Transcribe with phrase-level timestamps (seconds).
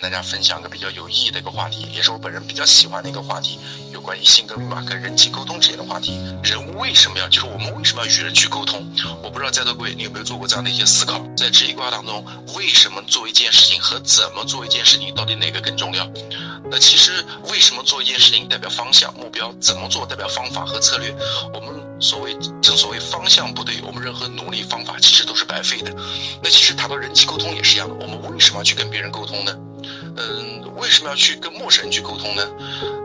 [0.00, 3.58] 跟大家分享个比较有意义的一个话题，也是我本人比较喜欢的一个话题，
[3.92, 6.12] 有关于性格密码跟人际沟通之间的话题。
[6.42, 8.86] 人为什么要，就是我们为什么要与人去沟通？
[9.22, 11.20] 我不知道在座各位你有没有做过这样的一些思考？
[11.36, 12.24] 在职业规划当中，
[12.54, 16.08] 为什么做一件事情和怎么做一件事情，到底哪个更重要？
[16.70, 21.12] 那其实为什么做一件事情代表方向、目标，怎么做代表方法和策略？
[21.52, 25.92] 我们所谓正所谓方向不对，我们任何努力方法其实都是白费的。
[26.40, 29.52] 那其实谈到人际沟通也是一样的，我们为什么要去跟别人沟通呢？
[30.16, 32.42] 嗯，为什么要去跟陌生人去沟通呢？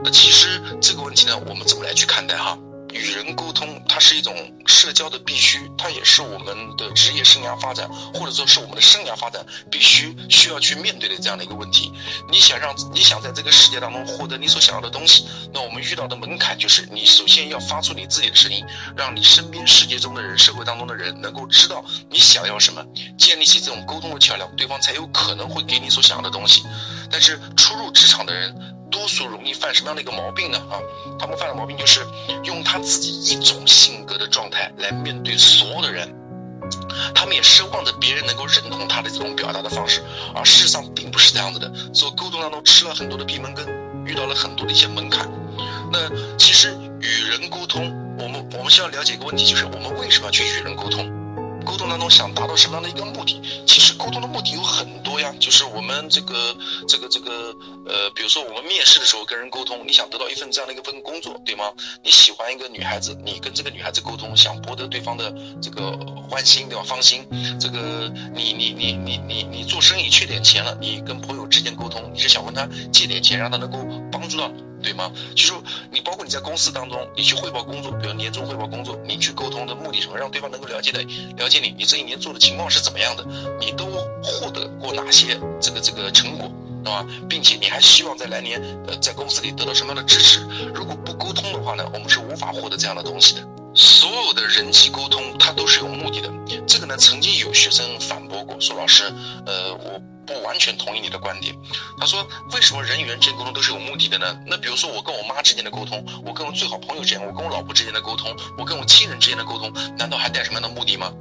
[0.03, 2.57] 那其实这个问题呢，我们怎么来去看待哈？
[2.93, 4.33] 与人沟通，它是一种
[4.67, 11.91] 社交的必须，它也是我们的职业生涯发展，或者说是我们的生涯发展必须需要去面对的这样的一个问题。
[12.29, 18.63] 你想让你想在这个世界当中获得你所想要的东西，那我们遇到的门槛就是你首先要发出你自己的声音，
[18.95, 22.85] 让你身边世界中的人、社会当中的人能够知道你想要什么，
[23.17, 26.63] 建立起这种沟通的桥梁，对方才有可能会给你所想要的东西。
[27.09, 28.55] 但是初入职场的人。
[28.93, 30.57] 多数容易犯什么样的一个毛病呢？
[30.69, 30.77] 啊，
[31.17, 32.05] 他们犯的毛病就是
[32.43, 36.07] 用他自己一种性格的状态来面对所有的人，
[37.15, 40.03] 他们也奢望着别人能够认同他的这种表达的方式，
[40.35, 41.73] 而事实上并不是这样子的。
[41.91, 43.65] 所以沟通当中吃了很多的闭门羹，
[44.05, 45.27] 遇到了很多的一些门槛。
[45.91, 51.22] 那其实与人沟通，我们我们需要了解一个问题，就是我们为什么要去与人沟通？
[51.63, 53.41] 沟通当中想达到什么样的一个目的？
[53.65, 56.55] 其实沟通的目的有很多呀，就是我们这个
[56.87, 57.31] 这个这个
[57.87, 61.71] 呃，比如说我们面试的时候跟人沟通，你想得到一份这样的一个份工作，对吗？
[62.03, 65.97] 你喜欢一个女孩子，你跟这个女孩子沟通，想博得对方的这个
[66.29, 66.83] 欢心，对吧？
[66.85, 67.25] 芳心，
[67.59, 73.77] 这个你你你你你你做生意缺点钱了，你跟朋友之间沟通，你是想问他借点钱，让他能够
[74.11, 74.63] 帮助到你。
[74.83, 75.11] 对吗？
[75.35, 75.53] 其实
[75.89, 80.17] 你包括你在公司当中，你去汇报工作，比如年终汇报工作，你去沟通的目的什么？
[80.17, 81.01] 让对方能够了解的
[81.37, 83.25] 了解你，你这一年做的情况是怎么样的？
[83.59, 83.85] 你都
[84.21, 86.51] 获得过哪些这个这个成果，
[86.83, 87.05] 对吧？
[87.29, 90.45] 并且你还希望在来年呃在公司里得到什么样的支持？
[90.75, 93.47] 如果不沟通的话呢，我们是无法获得这样的东西的。
[93.73, 96.29] 所有的人际沟通它都是有目的的。
[96.67, 99.11] 这个呢，曾经有学生反驳过，说老师，
[99.45, 100.12] 呃，我。
[100.25, 101.55] 不完全同意你的观点，
[101.99, 104.39] 他说：“为什么人与人之间沟通都是有目的的呢？
[104.45, 111.11] 那比如说我跟我妈之间的沟通，我跟我最好朋友之间，我跟我老婆之间的沟通，我跟我亲人之间的沟通，难道还带什么样的目的吗？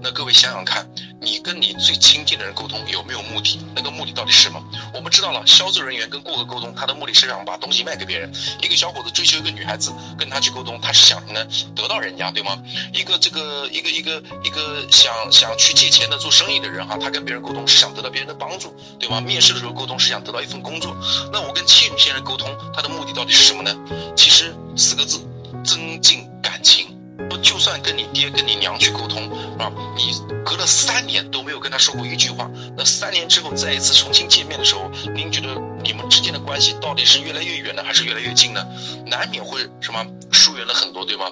[0.00, 0.88] 那各位想想看，
[1.22, 3.60] 你跟你最亲近的人沟通有没有目的？
[3.74, 4.62] 那个目的到底是什么？
[4.92, 8.32] 我们知道了，销售人员跟顾客沟通，他的目的是想把东西卖给别人。
[8.60, 11.46] 一个小伙子追求一个女孩子，跟他去沟通，他是想什么呢
[11.76, 12.58] 得到人家，对吗？
[12.92, 19.18] 一个这个一个一个一个想想去借钱的做生意的人哈，他跟别人沟通是想得到别人的帮。”助对吧？
[19.18, 20.94] 面试的时候沟通是想得到一份工作。
[21.32, 23.74] 那我跟亲人之间沟通，他的目的到底是什么呢？
[24.14, 25.18] 其实四个字：
[25.64, 26.94] 增进感情。
[27.38, 38.64] 就算跟你爹、跟你娘去沟通啊，你隔了三年都没有跟他说过一句话，那三年之后再一次重新见面的时候，您觉得你们之间的关系到底是越来越远呢，还是越来越近呢？
[39.06, 41.26] 难免会什么疏远了很多，对吗？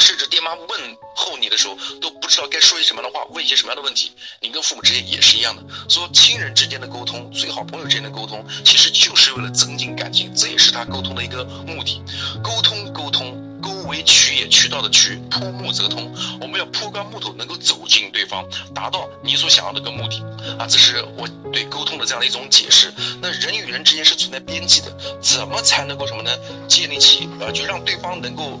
[0.00, 4.12] 甚至爹妈问候你的时候都不知道该说些什么样的话，问一些什么样的问题。
[4.40, 12.00] 你跟父母之间也是一样的，说亲人之间的沟通，最好朋友之间的沟通，其实就是为了增进感情，这也是他沟通的一个目的。
[12.42, 13.37] 沟通，沟通，
[13.88, 16.12] 为渠也，渠道的渠，铺木则通。
[16.40, 18.44] 我们要铺根木头，能够走进对方，
[18.74, 20.22] 达到你所想要的一个目的。
[20.58, 22.92] 啊，这是我对沟通的这样的一种解释。
[23.20, 26.30] 那人与人之间是存在边际的，怎么才能够什么呢？
[26.68, 28.60] 建立起呃，就让对方能够。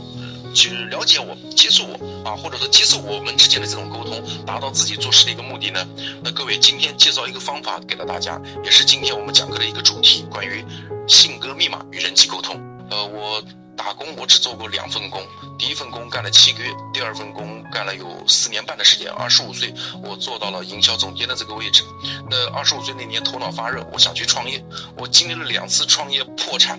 [0.54, 5.86] 去了解我，接受我啊，或者说接受我们之间的这种沟通，达到自己做事的一个目的呢？
[6.24, 10.64] 那各位今天介绍一个方法给到大家，也是今天我们讲课的一个主题，关于
[11.06, 12.58] 性格密码与人际沟通。
[12.90, 13.42] 呃，我。
[13.78, 15.24] 打工我只做过两份工，
[15.56, 19.08] 第一份工干了七个月，第二份工干了有四年半的时间。
[19.12, 19.72] 二十五岁，
[20.02, 21.84] 我做到了营销总监的这个位置。
[22.28, 24.62] 那二十五岁那年头脑发热，我想去创业。
[24.96, 26.76] 我经历了两次创业破产，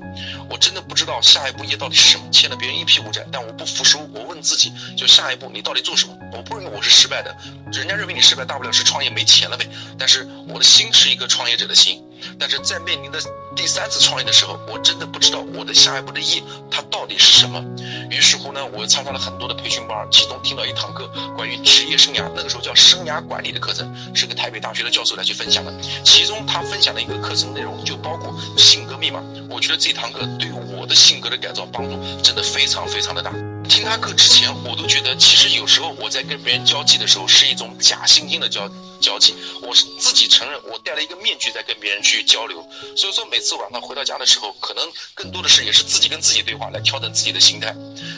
[0.49, 3.99] 我真的不知道下一步业到底是什么，欠了别人一屁股债，但我不服输。
[4.13, 6.13] 我问自己，就下一步你到底做什么？
[6.33, 7.33] 我不认为我是失败的，
[7.71, 9.65] 人家认为你失败，大不了是创业没钱了呗。
[9.97, 12.03] 但是我的心是一个创业者的心。
[12.37, 13.19] 但是在面临的
[13.59, 16.41] 第三次创业的时候，我真的不知道我的下一步的业
[16.71, 16.81] 它。
[16.83, 17.61] 到底是什么？
[18.09, 25.73] 于是乎呢，我又参加了很多的培训班，其中听到一堂课关于职业生涯，那个时候叫生涯管理的课程，是个台北大学的教授来去分享的。
[26.05, 29.21] 其中他分享的一个课程内容就包括性格密码。
[29.49, 33.58] 我觉得这堂课对于我的性格的改造帮助真的非常非常的大。
[33.69, 38.67] 听他课之前，我都觉得其实有时候我在跟别人交际的时候是一种假惺惺的交
[38.99, 42.67] 交际，我是自己承认我戴了一个面具在跟别人去交流。
[42.97, 44.83] 所以说每次晚上回到家的时候，可能
[45.13, 47.73] 更多的是也是自己跟自己对话来调整自己的心态。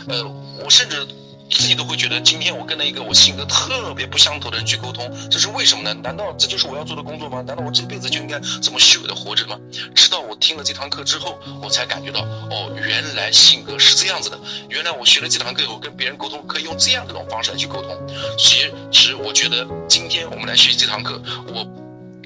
[0.07, 0.25] 呃，
[0.63, 1.05] 我甚至。
[1.51, 5.93] 自己都会觉得，今天我跟了一个我性格特别不相投的人去沟通，这是为什么呢？
[6.01, 7.43] 难道这就是我要做的工作吗？
[7.45, 9.57] 难道我这辈子就应该这么虚伪的活着吗？
[9.93, 14.39] 直到我听了这堂课之后，我才感觉到，哦，原来性格是这样子的。
[14.69, 17.95] 原来我学了这堂课以后，跟别人沟通可以用这样的一种方式来去沟通。
[18.37, 21.67] 其实我觉得，今天我们来学习这堂课，我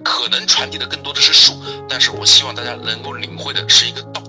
[0.04, 4.22] 可能传递的更多的是术，但是我希望大家能够领会的是一个道。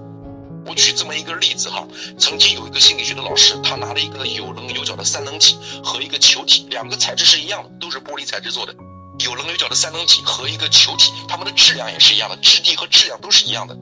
[0.67, 1.87] 我举这么一个例子哈，
[2.19, 8.75] 曾经有一个心理学的老师，他拿了一个有棱有角的三棱体和一个球体，两个材质是一样的，都是玻璃材质做的。
[9.21, 13.77] 有棱有角的三棱体和一个球体，它们的质量也是一样的，质地和质量都是一样的。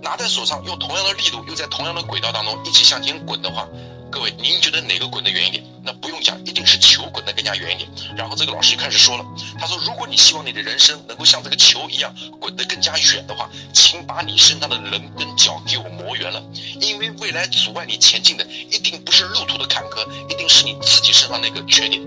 [0.00, 3.66] 拿在手上，用同样的力度，又在同样的轨道当中一起向前滚的话。
[4.10, 5.64] 各位，您觉得哪个滚得远一点？
[5.82, 7.90] 那不用讲，一定是球滚得更加远一点。
[8.16, 9.24] 然后这个老师就开始说了，
[9.58, 12.10] 他说：“如果你希望你的人生能够像这个球一样
[12.40, 16.42] 滚得更加远的话，请把你身上的棱跟角给我磨圆了，
[16.80, 22.00] 因为未来阻碍你前进的一定不是路途的坎坷，一定是你自己身上那个缺点。”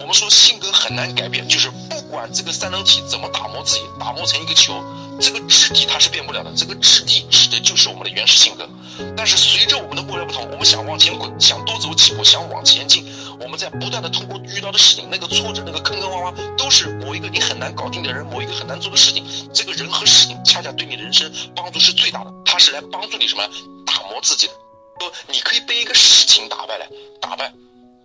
[0.00, 4.82] 我们说性格很难改变，就是不管这个三棱体怎么打磨自己，打磨成一个球，
[5.20, 6.52] 这个质地它是变不了的。
[6.56, 8.68] 这个质地指的就是我们的原始性格。
[9.16, 13.04] 但是随着我们的目标不同，我们想往前滚，想多走几步，想往前进，
[13.40, 19.24] 我们在不断的通过遇到的事情，那个挫折，那个坑坑洼洼，都是某一个你很难搞定的人，某一个很难做的事情。
[19.52, 23.42] 这个人和事情恰恰对你人生帮助是最大的，它是来帮助你什么？
[23.86, 24.52] 打磨自己的。
[25.00, 26.86] 说你可以被一个事情打败了
[27.20, 27.52] 打败，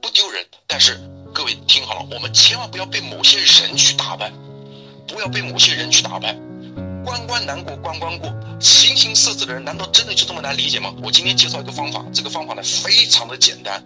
[0.02, 1.00] 不丢人，但是。
[1.34, 4.32] 各位听好了，我们千万不要被某些人去打败，
[5.08, 6.36] 不要被某些人去打败。
[7.08, 10.94] 关关难过关关过，形形色色的人难道真的就这么难理解吗？
[11.02, 13.82] 我今天介绍一个方法，这个方法呢非常的简单，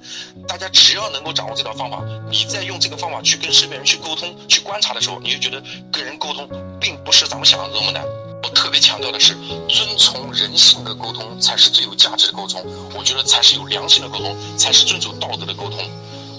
[0.47, 2.01] 大家只要能够掌握这套方法，
[2.31, 8.03] 你在用这个方法去跟身边人去沟通、去观察的时候，你就觉得跟人沟通并不是咱们想的那么难。
[8.41, 9.35] 我特别强调的是，
[9.69, 12.65] 遵从人性的沟通才是最有价值的沟通，
[12.97, 15.79] 我觉得才是有良心的沟通，才是遵守道德的沟通。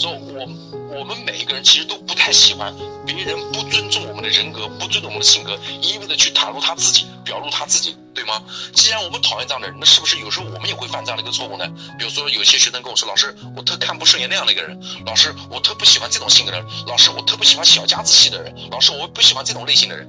[0.00, 0.81] 说我。
[0.94, 2.74] 我们每一个人其实都不太喜欢
[3.06, 8.42] 别人不尊重我们的人格，不尊重我们的性格，一味的去袒露他自己，表露他自己，对吗？
[8.74, 11.66] 既然我们讨厌这样的人，那是不是有时候我们也会犯这样的一个错误呢？
[11.98, 16.66] 比如说，有些学生跟我说：“老师，我特看不顺眼那样的一个人。”老师，我特不喜欢这种性格的人。
[16.86, 18.54] 老师，我特不喜欢小家子气的人。
[18.70, 20.08] 老师，我不喜欢这种类型的人。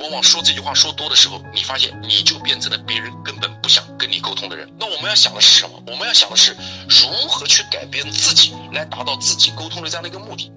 [0.00, 4.68] 往往说这句话说多的时候，你发现你就变成了别人根本不想跟你沟通的人。
[4.78, 5.82] 那我们要想的是什么？
[5.86, 6.56] 我们要想的是
[6.88, 10.16] 如何去改变自己，来达到自己沟通的这样的一个。
[10.16, 10.50] 目的，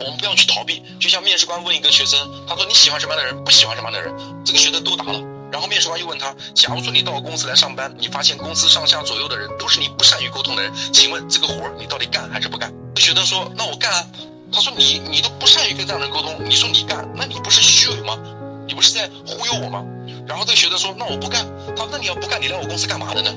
[0.00, 0.82] 我们不要去逃避。
[0.98, 2.18] 就像面试官问一个学生，
[2.48, 4.12] 他说你喜欢什么样的人，不喜欢什么样的人，
[4.44, 5.20] 这个学生都答了。
[5.52, 12.72] 然后面试官又问他，假如说你到公司来上班，你发现公司上下左右的人都是你不善于沟通的人，请问这个活儿你到底干还是不干？
[12.96, 14.06] 学生说，那我干啊。
[14.52, 18.18] 他说你你都不善于跟这样的人沟通，你说你干，那你不是虚伪吗？
[18.66, 19.84] 你不是在忽悠我吗？
[20.26, 21.46] 然后这个学生说，那我不干。
[21.76, 23.32] 他说那你要不干，你来我公司干嘛的呢？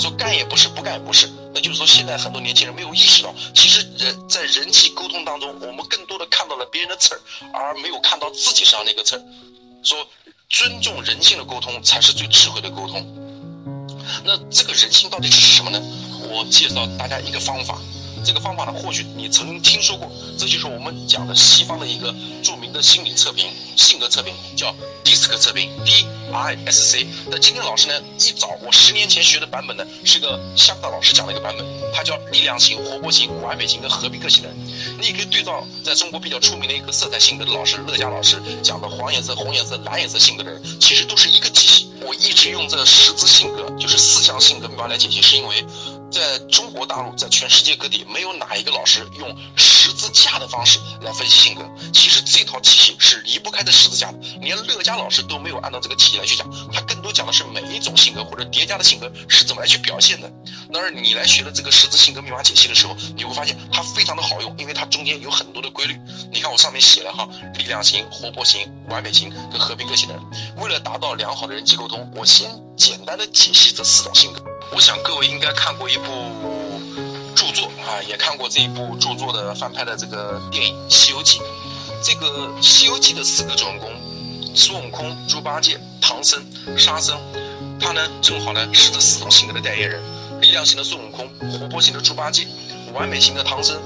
[0.00, 7.20] 说干也不是，不干也不是，那就是说现在很多年轻人没有意识到，其实人在人际沟通当中，我们更多的看到了别人的刺儿，
[7.52, 9.22] 而没有看到自己身上那个刺儿。
[9.82, 10.06] 说
[10.48, 13.04] 尊重人性的沟通才是最智慧的沟通。
[14.24, 15.80] 那这个人性到底是什么呢？
[16.28, 17.78] 我介绍大家一个方法。
[18.24, 24.74] 这个方法呢，或许你曾经听说过，这就是我们讲的西方的一个著名的心理测评、性格测评，叫
[25.04, 27.06] DISC 测评 （D I S C）。
[27.30, 34.50] 那今天老师呢，一早我十年前学的版本呢，是个香港老师讲的一个版本，它叫力量型、活泼型、完美型跟和平个性的。
[34.98, 41.90] 你也可以对照在中国比较出名的一个色彩性格的老师乐嘉老师讲的黄颜色、红颜色、蓝颜色性格的人，其实都是一个体系。
[42.02, 45.64] 我一直用这十字性格，就是四项性格密码来解析，是因为。
[46.10, 51.62] 在中国大陆，在全世界各地，没有哪一个老师用十字架的方式来分析性格。
[51.92, 60.30] 其实这套体系是离不开的十字架的，连乐嘉老师都没有按照这个体系来去讲，他更多讲的是每一种性格或者叠加的性格是怎么来去表现的。
[60.68, 65.96] 那而你来学了这个十字性格密码解析的时候，你会发现它非常的好用，因为它中间有很多的规律。
[66.32, 70.22] 你看我上面写了哈，力量型、活泼型、完美型跟和平个性的人，
[70.56, 74.42] 为了达到良好的人际沟通，我先简单的解析这四种性格。
[74.72, 76.32] 我想各位应该看过一部
[77.34, 81.38] 著作啊，也看过这一部著作的翻拍的这个电影《西游记》。
[82.02, 83.90] 这个《西游记》的四个主人公，
[84.54, 86.40] 孙悟空、猪八戒、唐僧、
[86.78, 87.18] 沙僧，
[87.80, 90.00] 他呢正好呢是这四种性格的代言人：
[90.40, 92.46] 力量型的孙悟空，活泼型的猪八戒，
[92.94, 93.76] 完美型的唐僧，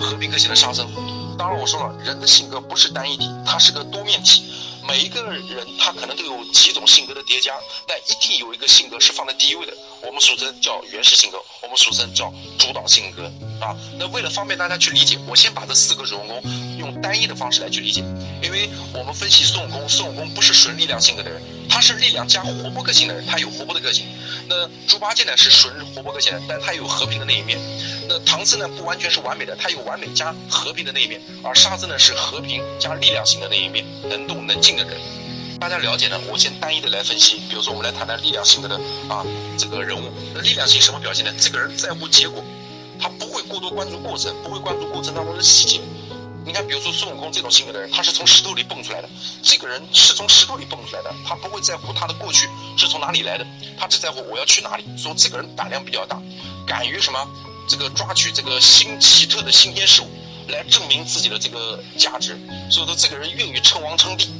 [0.00, 0.88] 和平个性的沙僧。
[1.38, 4.42] 当然我说了，人的性格不是单一体，它是个多面体。
[4.88, 5.42] 每一个人
[5.78, 7.54] 他可能都有几种性格的叠加，
[7.86, 13.24] 但一定有一个性格是放在第一位的，我们俗称叫原始性格，我们俗称叫主导性格
[13.60, 13.76] 啊。
[13.98, 16.42] 那为了方便大家去理解，我先把这四个主人公
[16.78, 18.00] 用单一的方式来去理解，
[18.42, 21.42] 因为我们分析孙悟空，孙悟空不是纯力量性格的人，
[21.76, 24.06] 他是力量加活泼个性的人，他有活泼的个性。
[24.48, 27.58] 那猪八戒呢是纯活泼个性的，但他有和平的那一面。
[28.08, 34.98] 那唐僧呢不完全是完美的，他有完美加和平的那一面，而沙僧呢是和平加力量型的那一面，能动能静的人。
[35.60, 36.18] 大家了解呢？
[36.30, 38.76] 我先单一的来分析，比如说我们来谈谈力量性格的
[39.10, 39.22] 啊
[39.58, 40.10] 这个人物。
[40.34, 41.32] 那力量型什么表现呢？
[41.38, 42.42] 这个人在乎结果，
[42.98, 45.80] 他不会过多关注过程，不会关注过程当中的细节。
[46.46, 49.08] 你看，比如说孙悟空这种性格的人，他是从石头里蹦出来的。
[49.42, 52.48] 这个人是从石头里蹦出来的，他不会在乎他的过去
[52.78, 53.44] 是从哪里来的，
[53.76, 54.84] 他只在乎我要去哪里。
[54.96, 56.22] 说这个人胆量比较大，
[56.64, 57.18] 敢于什么
[57.68, 60.08] 这个抓取这个新奇特的新鲜事物
[60.46, 62.38] 来证明自己的这个价值。
[62.70, 64.30] 所以说，这个人愿意称王称帝。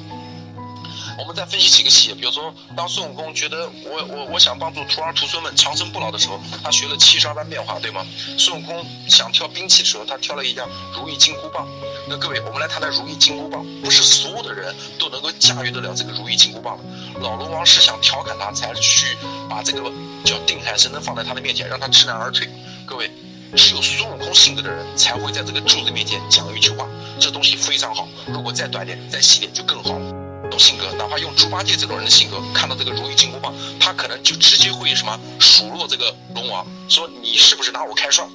[1.19, 8.07] 我们再分析几个细节，比如说，当孙悟空觉得我我我想帮助徒儿徒孙们长生不老的时候，他学了七十二般变化，对吗？
[8.39, 11.67] 孙悟空想挑兵器的时候，他挑了一样如意金箍棒。
[12.09, 16.85] 那各位，我们来谈谈如意金箍棒，不是所有的人都能够驾驭得了这个如意金箍棒的。
[17.21, 19.17] 老龙王是想调侃他，才去
[19.51, 19.83] 把这个
[20.25, 22.49] 叫定海神针放在他的面前，让他知难而退。
[22.87, 23.11] 各位，
[23.57, 26.87] 只有孙悟空性格的人才会在这个柱子面前讲一句话，
[27.19, 28.07] 这东西非常好。
[28.29, 30.13] 如果再短点，再细点就更好了。
[30.45, 38.29] 这种性格，哪怕用猪八戒这种人的性格，看到这个如意金箍棒，他可能就直接会什么数落这个龙王，说你是不是拿我开涮，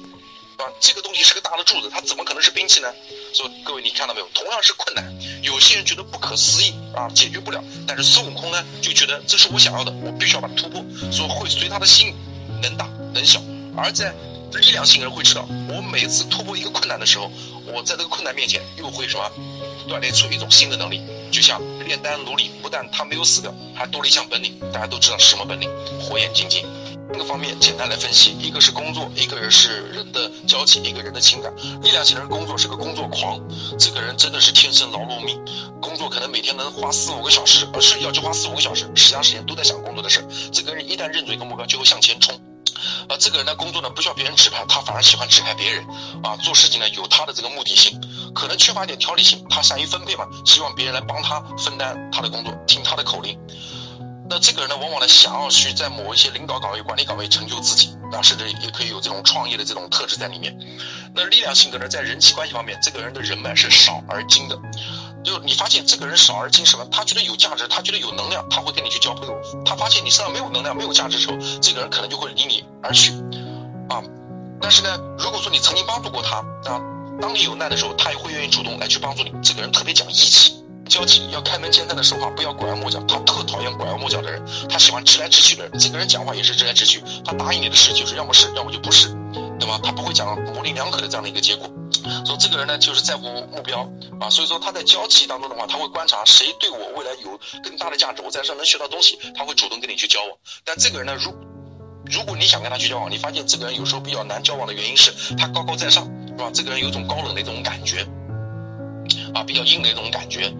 [0.62, 0.72] 对吧？
[0.78, 2.88] 这个东西是个大的柱子，它怎么可能是兵器呢？
[3.34, 4.28] 说各位你看到没有？
[4.32, 5.04] 同样是困难，
[5.42, 12.14] 有些人觉得不可思议啊，解决不了，但是孙悟空呢，就觉得这是我想要的，我必须要把它突破，说会随他的心，
[12.62, 13.42] 能大能小，
[13.76, 14.14] 而在
[14.52, 17.28] 力量性人会知道，我每次突破一个困难的时候，
[17.66, 19.30] 我在这个困难面前又会什么？
[19.88, 21.02] 锻炼出一种新的能力，
[21.32, 24.56] 就像炼丹炉里，不但他没有死掉，还多了一项本领。
[24.72, 25.68] 大家都知道是什么本领？
[26.00, 26.64] 火眼金睛。
[27.08, 31.52] 三个方面简单来分析，一个是工作，一个人是人的交际，一个人的情感。
[31.82, 33.38] 力量型人工作是个工作狂，
[33.78, 35.38] 这个人真的是天生劳碌命，
[35.80, 40.26] 工作可能每天能花四五个小时，而睡觉就花四五个小时，其他时间都在想工作的事。
[40.50, 42.34] 这个人一旦认准一个目标，就会向前冲。
[43.08, 45.84] 啊，这个人的工作呢，不需要别人指派，他反而喜欢指派别人。
[46.22, 48.00] 啊，做事情呢有他的这个目的性，
[48.34, 53.38] 可能缺乏一点条理性，他善于分配嘛，希望别人来帮他分担他的工作，听他的口令。
[54.32, 60.56] 那这个人呢，往往呢想要去在某一些领导岗位、管理岗位成就自己，啊，甚至也可以有这种创业的这种特质在里面。
[61.14, 64.58] 那力量性格呢，在人际关系方面，这个人的人脉是少而精的。
[65.22, 66.88] 就你发现这个人少而精什么？
[66.90, 69.38] 他觉得有价值，他觉得有能量，他会跟你去交朋友。
[69.66, 73.12] 他发现你身上没有能量、没有价值的时候，这个人可能就会离你而去，
[73.90, 74.02] 啊。
[74.62, 76.36] 但是呢，如果说你曾经帮助过他，
[76.72, 76.80] 啊，
[77.20, 79.30] 当你有难的时候，他也会愿意主动来去帮助你。
[79.42, 83.00] 这个人特别讲义气，交际要开门见山的说话，不要拐弯抹角。
[83.08, 85.78] 他特讨厌拐弯抹角的人，他喜欢直来直去的人。
[85.78, 89.08] 这个人讲话也是直来直去，他答应你的事就是要么是，要么就不是，
[89.58, 89.80] 对吗？
[89.82, 91.68] 他不会讲模棱两可的这样的一个结果。
[92.26, 93.88] 说这个人呢，就是在乎目标
[94.20, 100.30] 啊，所以说他在交际当中的话，他会观察谁对我未来有更大的价值，我在身上能学到东西，他会主动跟你去交往。
[100.64, 101.32] 但这个人呢，如
[102.04, 106.50] 如果你想跟他去交往，你发现这个人有时候比较难交往的原因是他高高在上，是吧？
[106.52, 108.06] 这个人有种高冷的一种感觉，
[109.32, 110.52] 啊，比较硬的一种感觉。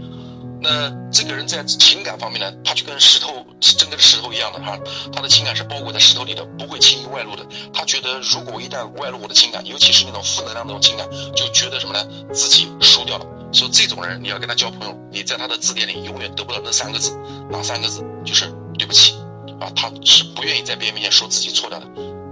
[0.62, 4.78] 那这个人在情感方面呢，他就跟石头，真跟石头一样的哈，
[5.12, 7.44] 他的情感是包裹在石头里的，不会轻易外露的。
[7.74, 12.06] 他觉得如果一旦外露我的情感，尤其是那种负能量那种情感，就觉得什么呢？
[12.32, 13.26] 自己输掉了。
[13.52, 17.18] 说这种人你要跟他交朋友，你在他的字典里永远得不到那三个字，
[17.50, 18.02] 哪三个字？
[18.24, 18.46] 就是
[18.78, 19.14] 对不起
[19.60, 21.86] 啊，他是不愿意在别人面前说自己错掉的。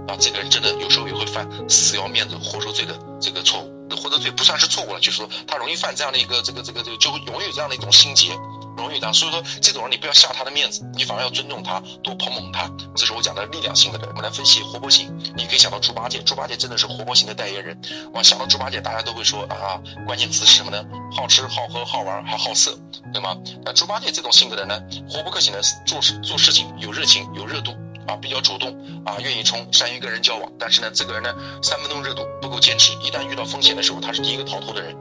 [0.07, 3.70] 啊，这个人真的有时候也会犯死要面子活受罪的这个错误。
[3.95, 8.29] 获得罪不算是错误了，就是说他容易犯这样的一个这个这个这个，就会容易有这样的一种心结，
[8.77, 9.13] 容易这样。
[9.13, 12.69] 所以说这种人你不要下他的面子，你反而要尊重他，多捧捧他。
[12.95, 14.07] 这是我讲的力量性格的。
[14.07, 17.79] 我们来分析活泼性，你可以想到猪八戒，猪八戒真的是活泼型的代言人。
[18.13, 20.83] 哇，想到猪八戒，大家都会说啊，关键词是什么呢？
[21.15, 22.77] 好吃、好喝、好玩，还好色，
[23.13, 23.35] 对吗？
[23.63, 27.75] 那猪八戒这种性格的人呢，活泼个性的，做事做事情有热情、有热度。
[28.07, 28.71] 啊，比较主动
[29.05, 30.51] 啊，愿意冲，善于跟人交往。
[30.59, 31.29] 但是呢，这个人呢，
[31.61, 32.93] 三分钟热度不够坚持。
[33.03, 34.95] 一旦遇到风险的时候，他是第一个逃脱的人。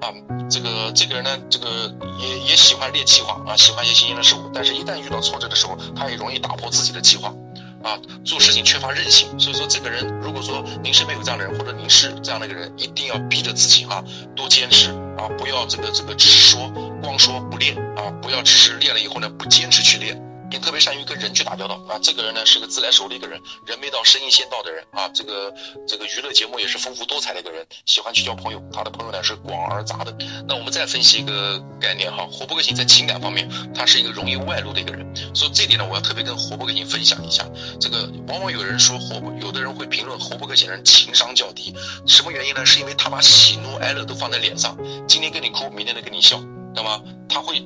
[0.00, 0.10] 啊，
[0.50, 4.50] 这个这个人呢，这个也也喜欢列计划啊，喜欢一些新鲜的事物。
[4.52, 7.32] 但是，一旦遇到挫折的时候，他也容易打破自己的计划。
[7.84, 9.28] 啊，做事情缺乏韧性。
[9.38, 14.02] 所以说，这个人如果说您身边有这样的人，或者您是这样的一个人，一定要逼着自己啊，
[14.36, 16.70] 多坚持啊，不要这个这个只说
[17.02, 20.16] 光说不练啊，不要只是练了以后呢，不坚持去练。
[20.52, 21.98] 也特别善于跟人去打交道啊。
[22.02, 25.08] 这个人呢是个自来熟的一个人，人没到生意先到的人啊。
[25.08, 25.52] 这个
[25.86, 28.62] 这个娱乐节目也是丰富多彩的一个人，喜欢去交朋友。
[28.72, 30.14] 他的朋友呢是广而杂的。
[30.46, 35.06] 那我们再分析一个概念哈，活泼个性在情感方面，他是一个容易外露的一个人。
[35.34, 37.44] 所以这点呢，我要特别跟活泼个性分享一下。
[37.80, 41.74] 这个往往有人说活泼，有的人会评论活泼个性人情商较低，
[42.06, 42.64] 什么原因呢？
[42.64, 46.40] 是因为他把喜怒哀乐都放在脸上，今天跟你哭，明天再跟你笑，
[46.74, 47.62] 那么他会。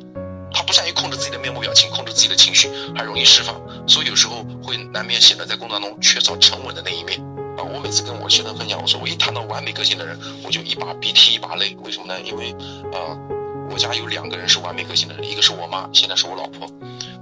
[0.57, 7.21] 他不善于控制自己的面部表情，控制自己的情绪，还容易释放，所以有时候会难免显得在工作当中缺少沉稳的那一面
[7.59, 7.63] 啊。
[7.63, 12.19] 我每次跟我学生分享，我说我一谈到完美个性的人，我就一把鼻涕一把泪，为什么呢？
[12.23, 12.53] 因为
[12.91, 13.13] 啊，
[13.71, 16.67] 我家有两个人是完美个性的人，一个是我妈，现在是我老婆。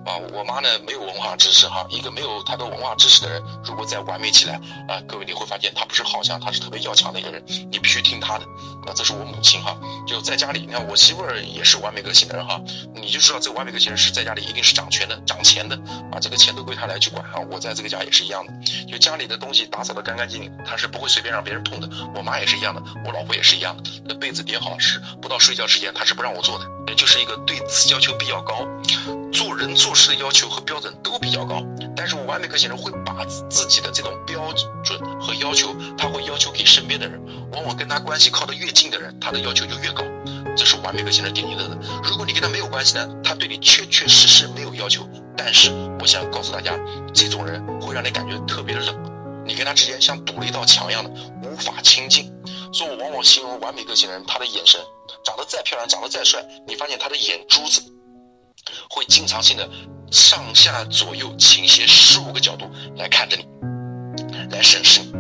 [0.05, 8.45] 啊，我妈呢没有文化知识哈，一个没有太多文化知识的人，如果再完美起来啊，各位你会发现她不是好强，她是特别要强的一个人，你必须听她的。
[8.87, 9.75] 啊，这是我母亲哈，
[10.07, 12.61] 就在家里，你看我媳妇儿也是完美个性的人哈，
[12.95, 15.75] 你就知道这个完美个性人是在家里一定是掌权的、掌钱的，
[16.13, 17.41] 啊，这个钱都归她来去管啊。
[17.51, 18.53] 我在这个家也是一样的，
[18.87, 21.89] 就家里的东西打扫的干干净净，她是不会随便让别人碰的。
[22.15, 28.67] 我妈也是一样的，我老婆也是一样的，那被子叠好是不到睡觉时间，她是不让我做的，也就是一个对此要求比较高。
[29.33, 31.63] 做人做事的要求和标准都比较高，
[31.97, 34.53] 但是完美个性人会把自己的这种标
[34.85, 37.21] 准和要求，他会要求给身边的人，
[37.53, 40.05] 往往跟他关系靠得越近的人，他的要求就越高，
[40.57, 41.65] 这是完美个性人典型的。
[42.05, 46.79] 如果你跟他没有关系呢，他对你确确实实没有要求，但是我想告诉大家，
[47.13, 51.11] 这种人会让你感觉特别的冷，你跟他之间像堵了一道墙一样的，
[51.43, 52.33] 无法亲近。
[52.73, 54.81] 所以我往往形容完美个性的人，他的眼神，
[55.25, 57.83] 长得再漂亮，长得再帅，你发现他的眼珠子。
[58.89, 59.69] 会经常性的
[60.11, 63.45] 上下左右倾斜十五个角度来看着你，
[64.51, 65.13] 来审视你，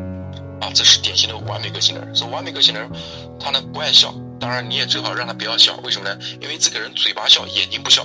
[0.60, 2.16] 啊，这是典型的完美个性的人。
[2.16, 2.90] 说完美个性的人，
[3.38, 5.76] 他呢不爱笑，当然你也最好让他不要笑。
[5.84, 6.18] 为什么呢？
[6.40, 8.02] 因为这个人嘴巴笑，眼睛不笑，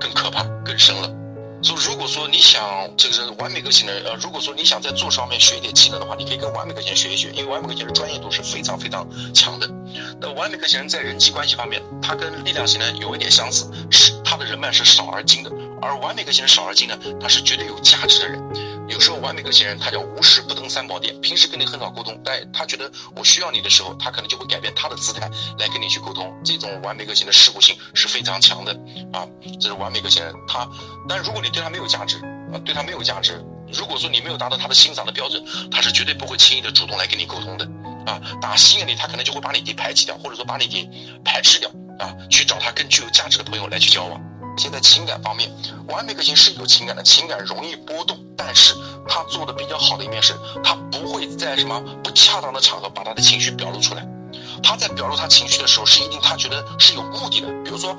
[0.00, 1.10] 更可怕，更深了。
[1.62, 9.68] 说如果说你想这个是完美个性的人，呃，如果说你想在做上面学一点技能的话，你可以跟完美个性学一学，因为完美个性的专业度是非常非常强的。
[10.20, 15.50] 那完美个性人在人际关系方面，他跟力量型人有一点相似，是他的人脉是少而精的，
[15.80, 18.40] 而完美个性人少而精呢，他是绝对有价值的人。
[18.86, 26.30] 有时候完美个性人他叫无事不登三宝殿，平时跟你很少沟通，但他觉得我需要你的时候，他可能就会改变他的姿态来跟你去沟通。
[26.44, 28.72] 这种完美个性的事故性是非常强的
[29.12, 29.26] 啊，
[29.60, 30.34] 这是完美个性人。
[30.46, 30.68] 他，
[31.08, 32.16] 但如果你对他没有价值
[32.52, 37.64] 啊，对他没有价值，如果说你没有达到他的欣赏的标准，他是绝对不会轻易的主动来跟你沟通的
[38.06, 38.20] 啊。
[38.40, 40.88] 打心眼里他可能就会把你给排挤掉，或者说把你给
[41.24, 44.20] 排斥掉啊，去找他更具有价值的朋友来去交往。
[44.58, 45.50] 现在情感方面，
[45.88, 48.74] 完美个性是有情感的，情感容易波动，但是
[49.08, 54.06] 他做的比较好的一面是，他不会在什么不恰当的场合把他的情绪表露出来。
[54.62, 57.46] 他在表露他情绪的时候，是一定他觉得是有目的的。
[57.64, 57.96] 比如说，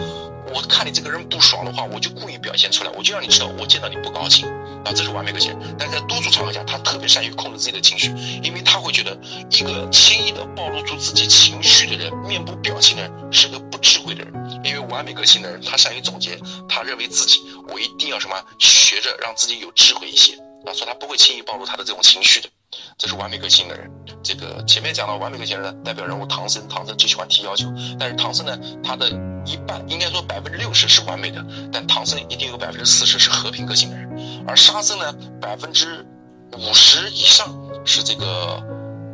[0.54, 4.46] 我看你这个人不爽的话，我就故意表现出来，我就让你知道我见到你不高兴
[4.86, 5.56] 啊，这是完美个性。
[5.78, 8.10] 但在多数场合下，他特别善于控制自己的情绪，
[8.44, 9.18] 因为他会觉得
[9.50, 14.62] 一个轻易的暴露出自己情绪的人，面部表情的人是个不智慧的人。
[14.64, 20.34] 因为完美个性的人，他善于总结，他认为自己我一定要什么学着让自己有智慧一些
[20.66, 22.50] 啊，所以他不会轻易暴露他的这种情绪的。
[22.98, 23.90] 这是完美个性的人。
[24.24, 27.66] 这个前面讲到完美个性的人代表人物唐僧，唐僧最喜欢提要求，
[28.00, 29.10] 但是唐僧呢，他的
[29.46, 34.01] 一半应该说百分之六十是完美的，但唐僧一定有百分之四十是和平个性的人，
[34.48, 36.06] 而沙僧呢，百分之
[36.54, 37.48] 五十以上
[37.86, 38.62] 是这个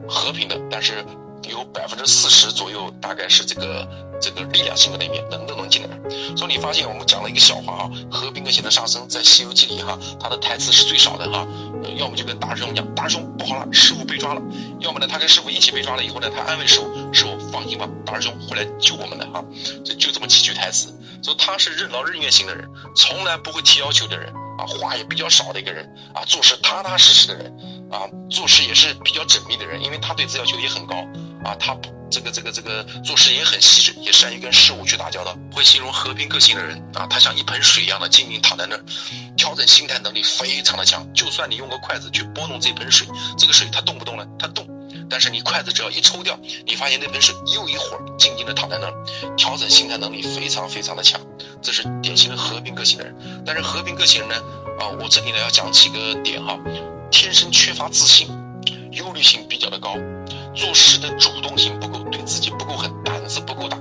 [0.08, 1.06] 和平的，但是。
[1.48, 3.88] 有百分之四十左右，大概是这个
[4.20, 5.90] 这个力量性的那面，能都能进来。
[6.36, 11.48] 所以你发现我们讲了一个笑话啊，和平个性的沙僧在《西游记》里哈，他的台词是最少的哈。
[11.96, 14.42] 要么就跟大师兄讲，大师兄不好了，师傅被抓了；
[14.80, 19.42] 要么呢，他跟师傅一起被抓了以后呢，他安慰师傅，师傅放心吧，大师兄会来救我们的哈。
[19.86, 24.34] 就就这么几句台词，说他是任劳任怨型的人，从来不会提要求的人。
[24.58, 27.54] 啊，话也比较少的一个人啊，做事踏踏实实的人
[27.91, 30.96] 啊，做事也是比较缜密的人，因为他对自己要求也很高
[31.43, 35.38] 啊，他不这个这个这个做事也很细致，也善于跟事物去打交道。
[35.52, 38.84] 会形容和平个性的人啊，他像一盆水一样的静静躺在那儿，
[39.36, 41.06] 调整心态能力非常的强。
[41.13, 44.26] 就算你用个筷子去拨弄这盆水，这个水它动不动呢？
[44.39, 44.65] 它动。
[45.10, 48.93] 但是你筷子只要一抽掉，你发现那盆水又一会儿静静的躺在那儿，
[49.36, 51.20] 调整心态能力非常非常的强，
[51.62, 53.15] 这是典型的和平个性的人。
[53.46, 54.36] 但是和平个性人呢，
[54.80, 56.58] 啊，我这里呢要讲几个点哈，
[57.10, 58.28] 天生缺乏自信，
[58.91, 59.96] 忧虑性比较的高，
[60.56, 63.78] 做事的主动性不够，对自己不够狠，胆子不够大，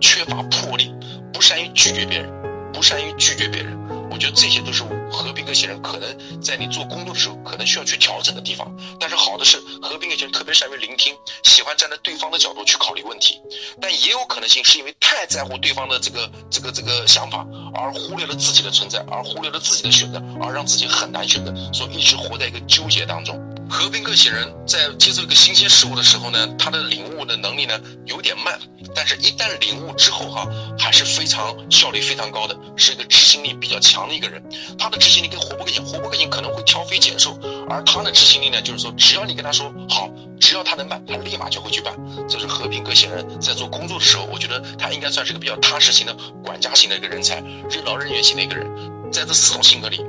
[0.00, 0.94] 缺乏魄力，
[1.32, 2.45] 不善于拒绝别人。
[2.76, 3.74] 不善于拒绝别人。
[4.10, 8.70] 我觉得这些都是和平个性人可能在你做工作的时候可能需要去调整的地方。
[9.00, 13.40] 但是好的是和平个性人特别善于聆听，喜欢站在对方的角度去考虑问题。
[13.80, 23.40] 但也有可能性是因为太在乎对方的这个这个这个想法，而忽略了自己的存在，而忽略了自己的选择，而让自己很难选择，所以一直活在一个纠结当中。
[23.68, 28.58] 和平个性人在接受一个新鲜事物的时候呢，他的领悟的能力呢有点慢，
[28.94, 30.46] 但是一旦领悟之后哈，
[30.78, 34.42] 还是非常效率非常高的，是一个执行力比较强的一个人。
[34.78, 40.08] 他的执行力跟活泼个性，活泼个性可能会挑肥拣瘦，而他的执行力呢，就是说只要你跟他说好，
[40.40, 41.94] 只要他能办，他立马就会去办。
[42.28, 48.66] 这是和平个性人在做工作的时候，我觉得他应该算是个比较踏实型的管家型的一个人才，任劳任怨型的一个人。
[49.12, 50.04] 在这四种性格里。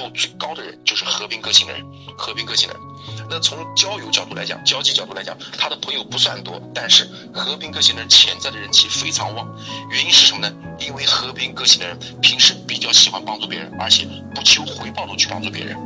[0.00, 1.84] 度最高的人就是和平个性的人，
[2.16, 2.82] 和平个性的人。
[3.28, 9.48] 那从交友角度来讲，交际角度来讲，他的朋友不算多，但是和平个性的人潜在的人气非常旺。
[9.90, 10.52] 原因是什么呢？
[10.78, 15.76] 因为和平个性的人平时比较喜欢帮助别人，而且不求回报的去帮助别人。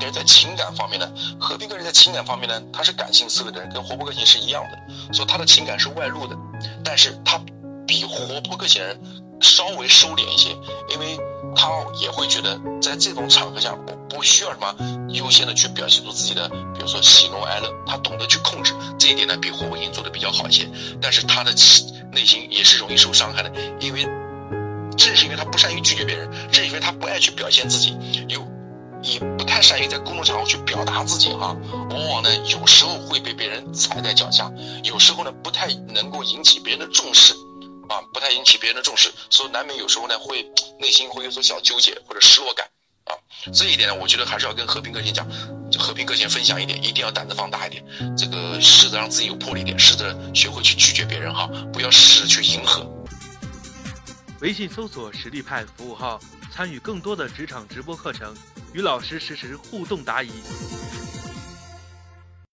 [0.00, 1.08] 但是在情感方面呢，
[1.38, 6.36] 和平个人在情感方面呢，他是感性思维的人，跟活泼个性是一样的，所以他的情感是外露的，
[6.84, 7.40] 但是他
[7.86, 9.00] 比活泼个性的人
[9.40, 10.50] 稍微收敛一些，
[10.88, 11.18] 因为。
[11.54, 11.68] 他
[12.00, 14.74] 也会觉得，在这种场合下，我不需要什么
[15.10, 20.68] 优先的去表现出自己的，比如说喜怒哀乐，他懂得去控制这一点呢，比活泼型做的比较好一些。
[21.00, 21.52] 但是他的
[22.12, 24.02] 内心也是容易受伤害的，因为
[24.96, 27.96] 正是因为他不善于拒绝别人，正是因为他不爱去表现自己，
[28.28, 28.40] 又
[29.02, 31.56] 也不太善于在公众场合去表达自己哈，
[31.90, 34.50] 往往呢有时候会被别人踩在脚下，
[34.84, 37.34] 有时候呢不太能够引起别人的重视。
[37.92, 40.50] 啊，不太引起别人的重视，所以难免有时候呢会
[40.80, 42.66] 内心会有所小纠结或者失落感
[43.04, 43.12] 啊。
[43.52, 45.28] 这一点呢，我觉得还是要跟和平个性讲，
[45.78, 47.84] 和平个性分享一点，一定要胆子放大一点，
[48.16, 52.86] 这个试着让自己有魄力点，试着学会去拒绝别人哈，不要试着去迎合。
[54.40, 56.18] 微信搜索实力派服务号，
[56.50, 58.34] 参与更多的职场直播课程，
[58.72, 60.30] 与老师实时互动答疑。